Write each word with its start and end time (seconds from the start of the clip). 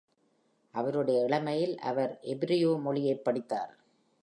அவருடைய 0.71 1.23
இளமையில், 1.23 1.77
அவர் 1.77 2.19
எபிரியூ 2.21 2.81
மொழியைப் 2.81 3.23
படித்தார். 3.23 3.77